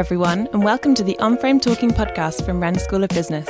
[0.00, 3.46] everyone, and welcome to the On Frame Talking podcast from Wren School of Business.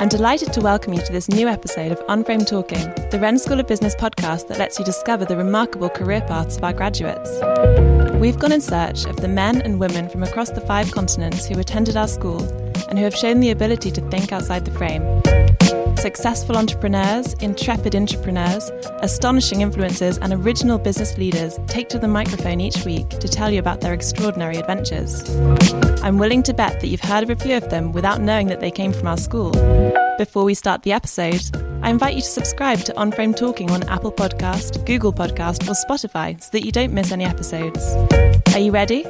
[0.00, 3.38] I'm delighted to welcome you to this new episode of On Frame Talking, the Wren
[3.38, 7.30] School of Business podcast that lets you discover the remarkable career paths of our graduates.
[8.14, 11.58] We've gone in search of the men and women from across the five continents who
[11.58, 12.42] attended our school
[12.88, 15.02] and who have shown the ability to think outside the frame.
[15.96, 22.84] Successful entrepreneurs, intrepid entrepreneurs, astonishing influencers, and original business leaders take to the microphone each
[22.84, 25.28] week to tell you about their extraordinary adventures.
[26.02, 28.60] I'm willing to bet that you've heard of a few of them without knowing that
[28.60, 29.52] they came from our school.
[30.18, 31.40] Before we start the episode,
[31.82, 35.72] I invite you to subscribe to On Frame Talking on Apple Podcast, Google Podcast, or
[35.72, 37.94] Spotify so that you don't miss any episodes.
[38.54, 39.04] Are you ready?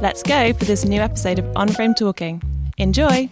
[0.00, 2.42] Let's go for this new episode of On Frame Talking.
[2.78, 3.28] Enjoy!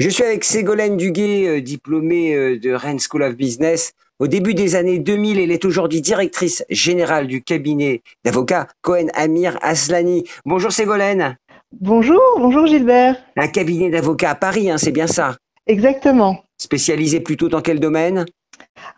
[0.00, 3.92] Je suis avec Ségolène Duguay, euh, diplômée euh, de Rennes School of Business.
[4.18, 9.56] Au début des années 2000, elle est aujourd'hui directrice générale du cabinet d'avocats Cohen Amir
[9.62, 10.24] Aslani.
[10.44, 11.36] Bonjour Ségolène.
[11.80, 13.16] Bonjour, bonjour Gilbert.
[13.36, 15.36] Un cabinet d'avocats à Paris, hein, c'est bien ça
[15.68, 16.42] Exactement.
[16.58, 18.26] Spécialisé plutôt dans quel domaine?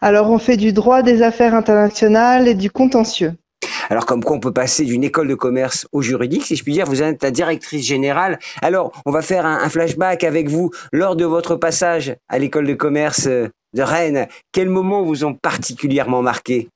[0.00, 3.34] Alors on fait du droit des affaires internationales et du contentieux.
[3.88, 6.72] Alors comme quoi on peut passer d'une école de commerce au juridique, si je puis
[6.72, 8.38] dire, vous êtes la directrice générale.
[8.62, 12.74] Alors on va faire un, flashback avec vous lors de votre passage à l'école de
[12.74, 14.26] commerce euh, de Rennes.
[14.52, 16.68] Quels moments vous ont particulièrement marqué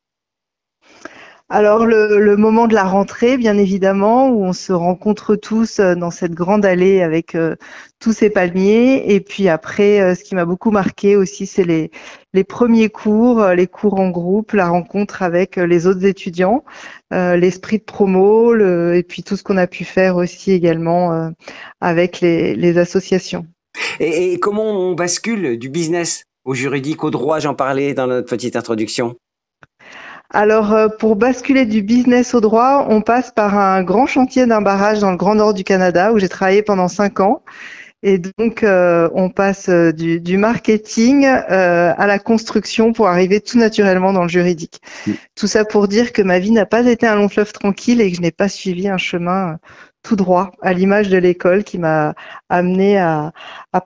[1.53, 6.13] alors le, moment de la rentrée, bien évidemment, où on se rencontre tous euh, dans
[6.13, 7.57] cette grande allée avec euh,
[7.99, 9.13] tous ces palmiers.
[9.13, 11.91] Et puis après, euh, ce qui m'a beaucoup marqué aussi, c'est les,
[12.35, 16.65] les premiers cours, les cours en groupe, la rencontre avec les autres étudiants,
[17.11, 21.33] l'esprit de promo, le, et puis tout ce qu'on a pu faire aussi également
[21.81, 23.47] avec les, les associations.
[23.99, 28.29] Et, et comment on bascule du business au juridique, au droit, j'en parlais dans notre
[28.29, 29.17] petite introduction
[30.33, 34.63] alors, euh, pour basculer du business au droit, on passe par un grand chantier d'un
[34.63, 37.43] barrage dans le Grand Nord du Canada où j'ai travaillé pendant cinq ans.
[38.03, 44.13] Et donc, euh, on passe euh, du, marketing à la construction pour arriver tout naturellement
[44.13, 44.81] dans le juridique.
[45.07, 45.13] Mm.
[45.35, 48.11] Tout ça pour dire que ma vie n'a pas été un long fleuve tranquille et
[48.11, 49.59] que je n'ai pas suivi un chemin
[50.03, 52.15] tout droit, à l'image de l'école qui m'a
[52.49, 53.33] amené à,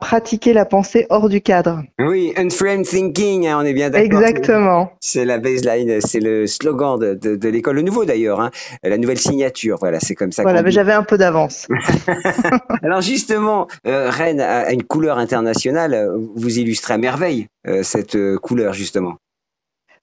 [0.01, 1.83] pratiquer la pensée hors du cadre.
[1.99, 4.05] Oui, unframed thinking, hein, on est bien d'accord.
[4.05, 4.93] Exactement.
[5.01, 8.51] C'est la baseline, c'est le slogan de, l'école, le nouveau d'ailleurs, hein,
[8.83, 9.79] la nouvelle signature.
[9.81, 10.43] Voilà, c'est comme ça.
[10.43, 11.67] Voilà, mais j'avais un peu d'avance.
[12.83, 16.09] Alors justement, euh, Rennes a une couleur internationale.
[16.37, 19.17] Vous illustrez à merveille euh, cette euh, couleur justement.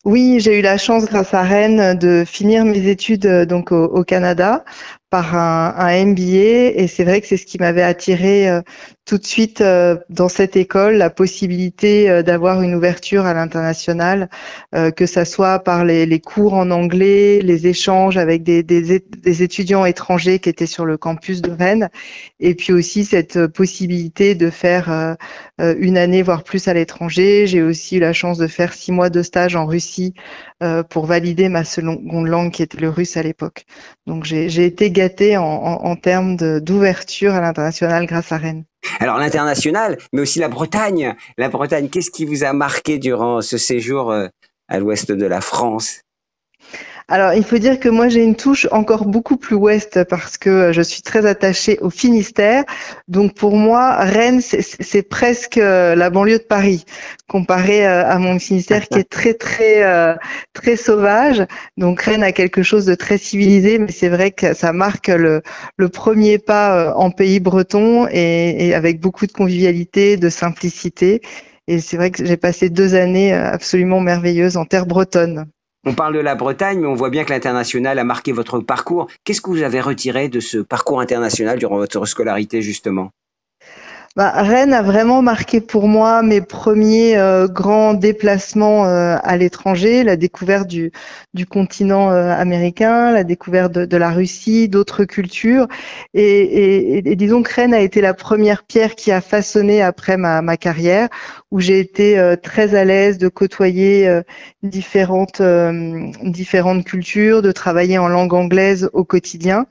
[0.04, 4.66] Oui, j'ai eu la chance, grâce à Rennes, de finir mes études donc au Canada
[5.12, 8.62] par un, MBA et c'est vrai que c'est ce qui m'avait attiré euh,
[9.04, 14.30] tout de suite euh, dans cette école, la possibilité euh, d'avoir une ouverture à l'international,
[14.96, 19.84] que ça soit par les, cours en anglais, les échanges avec des, des, des, étudiants
[19.84, 21.90] étrangers qui étaient sur le campus de Rennes,
[22.40, 25.18] et puis aussi cette possibilité de faire
[25.60, 27.48] une année voire plus à l'étranger.
[27.48, 30.14] J'ai aussi eu la chance de faire six mois de stage en Russie
[30.90, 33.66] pour valider ma seconde langue qui était le russe à l'époque.
[34.08, 34.90] Donc j'ai été
[35.38, 38.66] en, termes d'ouverture à l'international grâce à Rennes.
[39.00, 41.16] Alors l'international, mais aussi la Bretagne.
[41.38, 44.28] La Bretagne, qu'est-ce qui vous a marqué durant ce séjour euh,
[44.67, 46.01] à l'ouest de la France?
[47.07, 50.72] Alors, il faut dire que moi, j'ai une touche encore beaucoup plus ouest parce que
[50.72, 52.63] je suis très attachée au Finistère.
[53.07, 56.85] Donc, pour moi, Rennes, c'est presque euh, la banlieue de Paris,
[57.28, 60.16] comparé euh, à mon Finistère qui est très, très, euh,
[60.53, 61.45] très sauvage.
[61.78, 65.41] Donc, Rennes a quelque chose de très civilisé, mais c'est vrai que ça marque le,
[65.89, 71.22] premier pas en pays breton et, et avec beaucoup de convivialité, de simplicité.
[71.68, 75.47] Et c'est vrai que j'ai passé deux années absolument merveilleuses en terre bretonne.
[75.84, 79.08] On parle de la Bretagne, mais on voit bien que l'international a marqué votre parcours.
[79.24, 83.10] Qu'est-ce que vous avez retiré de ce parcours international durant votre scolarité, justement?
[84.18, 90.04] Bah, Rennes a vraiment marqué pour moi mes premiers euh, grands déplacements euh, à l'étranger,
[90.04, 90.92] la découverte du,
[91.34, 95.68] du continent euh, américain, la découverte de, la Russie, d'autres cultures.
[96.13, 100.42] Et, et, disons que Rennes a été la première pierre qui a façonné après ma,
[100.42, 101.07] ma carrière,
[101.50, 104.22] où j'ai été très à l'aise de côtoyer
[104.64, 105.42] différentes,
[106.24, 109.68] différentes cultures, de travailler en langue anglaise au quotidien.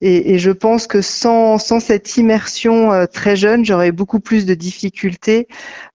[0.00, 4.46] Et, et, je pense que sans, sans cette immersion euh, très jeune, j'aurais beaucoup plus
[4.46, 5.46] de difficultés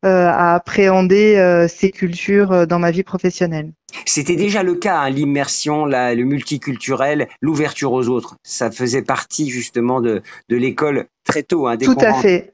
[0.05, 3.71] euh, à appréhender euh, ces cultures dans ma vie professionnelle.
[4.05, 8.35] C'était déjà le cas, hein, l'immersion, le multiculturel, l'ouverture aux autres.
[8.43, 11.67] Ça faisait partie justement de, de l'école très tôt.
[11.67, 12.53] Hein, Tout à fait.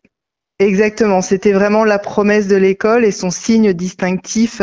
[0.61, 4.61] Exactement, c'était vraiment la promesse de l'école et son signe distinctif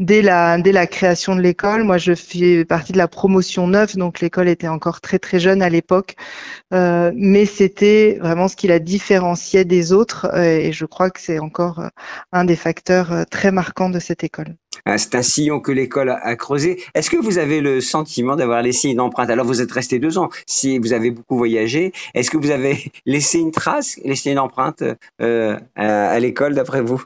[0.00, 1.84] dès la, dès la création de l'école.
[1.84, 5.62] Moi, je fais partie de la promotion neuve, donc l'école était encore très très jeune
[5.62, 6.16] à l'époque,
[6.74, 11.20] euh, mais c'était vraiment ce qui la différenciait des autres euh, et je crois que
[11.20, 11.88] c'est encore euh,
[12.32, 14.56] un des facteurs très marquants de cette école.
[14.84, 16.82] Ah, c'est un sillon que l'école a, creusé.
[16.94, 19.30] Est-ce que vous avez le sentiment d'avoir laissé une empreinte?
[19.30, 20.28] Alors vous êtes resté deux ans.
[20.46, 24.82] Si vous avez beaucoup voyagé, est-ce que vous avez laissé une trace, laissé une empreinte
[25.20, 27.02] euh, à l'école d'après vous?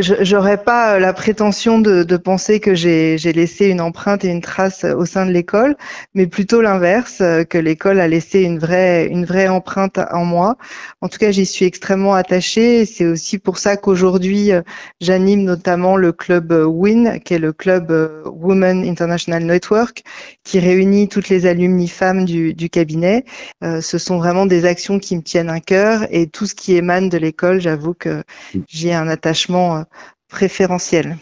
[0.00, 4.42] J'aurais pas euh, la prétention de, de penser que j'ai laissé une empreinte et une
[4.42, 5.76] trace au sein de l'école,
[6.14, 10.56] mais plutôt l'inverse, euh, que l'école a laissé une vraie, une vraie empreinte en moi.
[11.00, 12.84] En tout cas, j'y suis extrêmement attachée.
[12.84, 14.60] C'est aussi pour ça qu'aujourd'hui, euh,
[15.00, 17.90] j'anime notamment le club WIN, qui est le club
[18.26, 20.02] Women International Network,
[20.44, 23.24] qui réunit toutes les alumni femmes du, du cabinet.
[23.62, 27.08] ce sont vraiment des actions qui me tiennent à cœur et tout ce qui émane
[27.08, 28.22] de l'école, j'avoue que
[28.68, 29.82] j'ai un attachement euh,
[30.28, 31.16] préférentiel.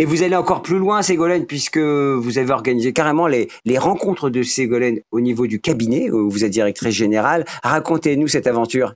[0.00, 4.30] Et vous allez encore plus loin, Ségolène, puisque vous avez organisé carrément les, les rencontres
[4.30, 7.44] de Ségolène au niveau du cabinet, où vous êtes directrice générale.
[7.64, 8.94] Racontez-nous cette aventure.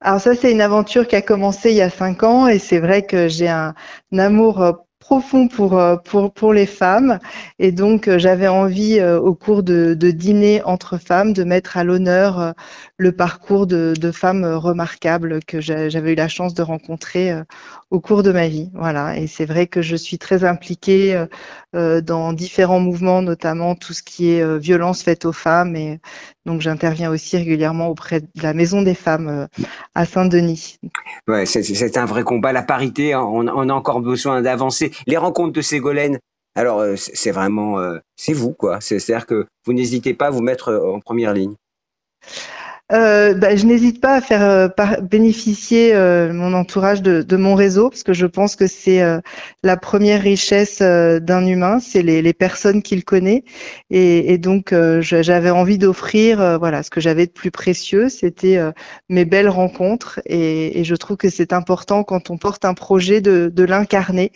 [0.00, 2.78] Alors ça, c'est une aventure qui a commencé il y a cinq ans et c'est
[2.78, 3.74] vrai que j'ai un,
[4.16, 4.72] amour euh,
[5.08, 7.18] profond pour, euh, pour, pour les femmes.
[7.58, 12.52] Et donc, j'avais envie, au cours de, de dîner entre femmes, de mettre à l'honneur
[12.98, 17.32] le parcours de, de, femmes remarquables que j'avais eu la chance de rencontrer
[17.90, 18.70] au cours de ma vie.
[18.74, 19.16] Voilà.
[19.18, 21.26] Et c'est vrai que je suis très impliquée euh,
[21.74, 25.74] euh, dans différents mouvements, notamment tout ce qui est euh, violence faite aux femmes.
[25.76, 26.00] Et
[26.48, 29.46] donc j'interviens aussi régulièrement auprès de la Maison des femmes
[29.94, 30.78] à Saint-Denis.
[31.28, 32.52] Ouais, c'est un vrai combat.
[32.52, 34.90] La parité, hein, on, on a encore besoin d'avancer.
[35.06, 36.18] Les rencontres de Ségolène,
[36.56, 37.78] alors c'est vraiment,
[38.16, 38.80] c'est vous quoi.
[38.80, 41.54] C'est-à-dire que vous n'hésitez pas à vous mettre en première ligne.
[42.90, 44.68] Euh, bah, je n'hésite pas à faire euh,
[45.02, 49.02] bénéficier euh, mon entourage de, mon réseau parce que je pense que c'est
[49.62, 53.44] la première richesse d'un humain, c'est les, personnes qu'il connaît
[53.90, 58.58] et, donc j'avais envie d'offrir voilà ce que j'avais de plus précieux, c'était
[59.08, 63.62] mes belles rencontres et, je trouve que c'est important quand on porte un projet de,
[63.62, 64.32] l'incarner,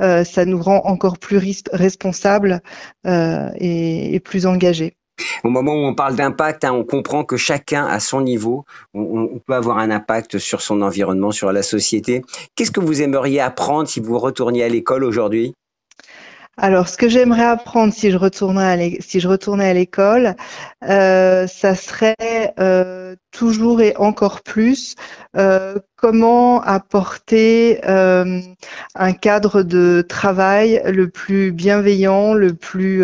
[0.00, 1.38] ça nous rend encore plus
[1.72, 2.60] responsables
[3.04, 4.96] et plus engagés.
[5.44, 8.64] Au moment où on parle d'impact, hein, on comprend que chacun à son niveau,
[8.94, 12.22] on, peut avoir un impact sur son environnement, sur la société.
[12.54, 15.54] Qu'est-ce que vous aimeriez apprendre si vous retourniez à l'école aujourd'hui?
[16.58, 20.36] Alors, ce que j'aimerais apprendre si je retournais à l'école,
[20.84, 24.94] euh, ça serait euh, toujours et encore plus
[25.34, 33.02] euh, comment apporter un cadre de travail le plus bienveillant, le plus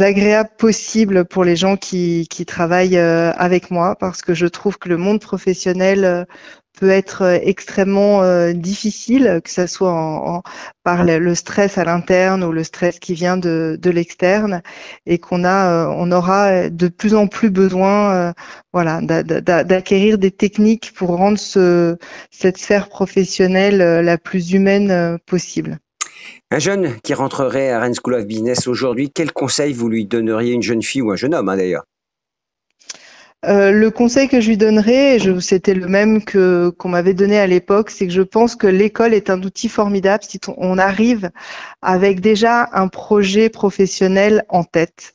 [0.00, 4.78] agréable possible pour les gens qui, qui travaillent euh, avec moi parce que je trouve
[4.78, 6.24] que le monde professionnel euh,
[6.78, 8.22] peut être euh, extrêmement
[8.52, 10.42] difficile, que ce soit
[10.84, 14.62] par le stress à l'interne ou le stress qui vient de, de l'externe,
[15.06, 18.32] et qu'on a, on aura de plus en plus besoin,
[18.72, 21.98] voilà, d'acquérir des techniques pour rendre ce,
[22.30, 25.78] cette sphère professionnelle la plus humaine possible.
[26.52, 30.52] Un jeune qui rentrerait à Rennes School of Business aujourd'hui, quel conseil vous lui donneriez,
[30.52, 31.84] une jeune fille ou un jeune homme hein, d'ailleurs?
[33.44, 37.48] Euh, le conseil que je lui donnerais, c'était le même que qu'on m'avait donné à
[37.48, 41.30] l'époque, c'est que je pense que l'école est un outil formidable si on arrive
[41.82, 45.12] avec déjà un projet professionnel en tête,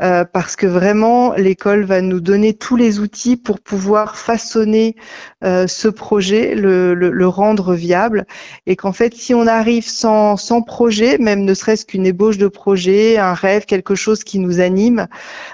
[0.00, 4.96] euh, parce que vraiment l'école va nous donner tous les outils pour pouvoir façonner
[5.44, 8.24] euh, ce projet, le, le, rendre viable,
[8.66, 12.48] et qu'en fait si on arrive sans sans projet, même ne serait-ce qu'une ébauche de
[12.48, 15.08] projet, un rêve, quelque chose qui nous anime,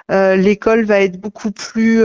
[0.08, 2.04] l'école va être beaucoup plus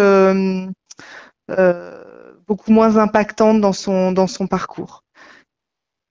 [2.47, 5.03] beaucoup moins impactante dans son, dans son parcours.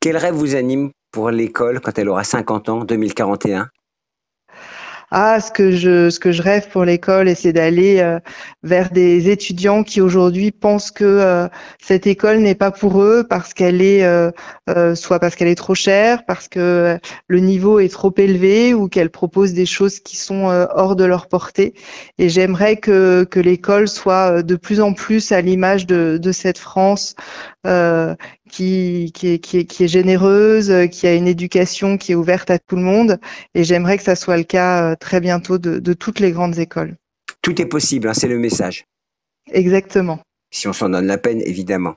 [0.00, 3.68] Quel rêve vous anime pour l'école quand elle aura 50 ans, 2041
[5.18, 8.20] ah, ce que je, ce que je rêve pour l'école, c'est d'aller euh,
[8.62, 11.48] vers des étudiants qui aujourd'hui pensent que euh,
[11.82, 14.30] cette école n'est pas pour eux parce qu'elle est, euh,
[14.94, 19.08] soit parce qu'elle est trop chère, parce que le niveau est trop élevé ou qu'elle
[19.08, 21.72] propose des choses qui sont hors de leur portée.
[22.18, 27.14] Et j'aimerais que, l'école soit de plus en plus à l'image de cette France
[28.48, 32.76] qui, qui, est, qui, est, généreuse, qui a une éducation qui est ouverte à tout
[32.76, 33.18] le monde.
[33.54, 36.96] Et j'aimerais que ça soit le cas euh, très bientôt de, toutes les grandes écoles.
[37.42, 38.84] Tout est possible, hein, c'est le message.
[39.50, 40.20] Exactement.
[40.50, 41.94] Si on s'en donne la peine, évidemment.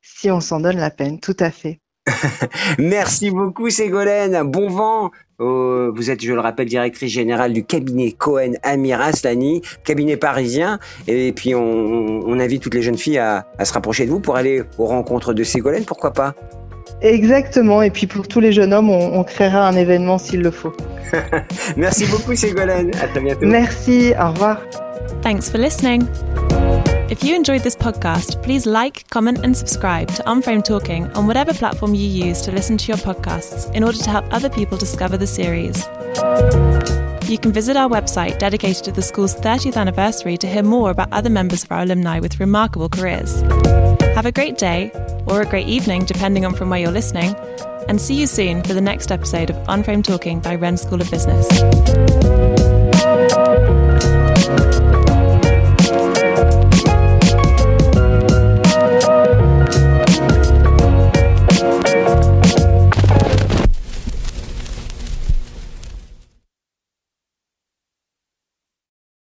[0.00, 1.79] Si on s'en donne la peine, tout à fait.
[2.78, 5.10] Merci beaucoup Ségolène, bon vent.
[5.40, 10.78] Euh, vous êtes, je le rappelle, directrice générale du cabinet Cohen Amir Aslani, cabinet parisien.
[11.08, 14.62] Et puis on, invite toutes les jeunes filles à, se rapprocher de vous pour aller
[14.78, 16.34] aux rencontres de Ségolène, pourquoi pas?
[17.02, 20.50] Exactement, et puis pour tous les jeunes hommes, on, on créera un événement s'il le
[20.50, 20.72] faut.
[21.76, 23.46] Merci beaucoup Ségolène, à très bientôt.
[23.46, 24.60] Merci, au revoir.
[25.22, 26.06] Thanks for listening.
[27.10, 31.52] If you enjoyed this podcast, please like, comment, and subscribe to Unframed Talking on whatever
[31.52, 35.16] platform you use to listen to your podcasts in order to help other people discover
[35.16, 35.76] the series.
[37.28, 41.12] You can visit our website dedicated to the school's 30th anniversary to hear more about
[41.12, 43.40] other members of our alumni with remarkable careers.
[44.14, 44.92] Have a great day,
[45.26, 47.34] or a great evening, depending on from where you're listening,
[47.88, 51.10] and see you soon for the next episode of Unframed Talking by Wren School of
[51.10, 51.48] Business.